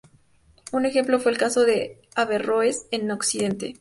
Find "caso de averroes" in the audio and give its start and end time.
1.37-2.87